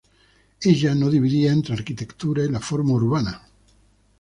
[0.61, 3.39] Ella no dividía entre arquitectura y la forma urbana.